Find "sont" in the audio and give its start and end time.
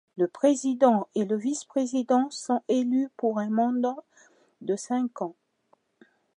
2.31-2.63